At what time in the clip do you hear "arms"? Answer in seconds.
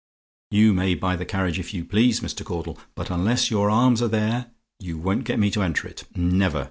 3.69-4.01